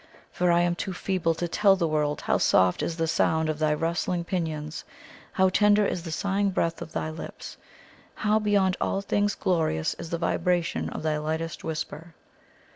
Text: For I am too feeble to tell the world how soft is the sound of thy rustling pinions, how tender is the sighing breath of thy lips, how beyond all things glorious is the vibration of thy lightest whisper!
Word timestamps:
For 0.31 0.51
I 0.51 0.61
am 0.61 0.73
too 0.73 0.93
feeble 0.93 1.35
to 1.35 1.47
tell 1.47 1.75
the 1.75 1.87
world 1.87 2.21
how 2.21 2.39
soft 2.39 2.81
is 2.81 2.97
the 2.97 3.05
sound 3.07 3.49
of 3.51 3.59
thy 3.59 3.71
rustling 3.75 4.23
pinions, 4.23 4.83
how 5.33 5.49
tender 5.49 5.85
is 5.85 6.01
the 6.01 6.11
sighing 6.11 6.49
breath 6.49 6.81
of 6.81 6.91
thy 6.91 7.11
lips, 7.11 7.55
how 8.15 8.39
beyond 8.39 8.75
all 8.81 9.01
things 9.01 9.35
glorious 9.35 9.93
is 9.99 10.09
the 10.09 10.17
vibration 10.17 10.89
of 10.89 11.03
thy 11.03 11.19
lightest 11.19 11.63
whisper! 11.63 12.15